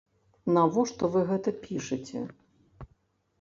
Навошта 0.55 1.09
вы 1.17 1.21
гэта 1.33 1.53
пішаце? 1.67 2.23